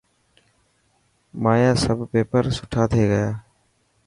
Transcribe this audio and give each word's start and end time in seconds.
مانيا 1.41 1.71
سڀ 1.83 1.99
پيپر 2.11 2.43
سٺا 2.57 2.83
ٿي 2.91 3.03
گيا. 3.11 3.27